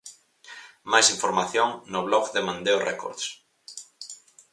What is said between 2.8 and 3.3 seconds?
Records.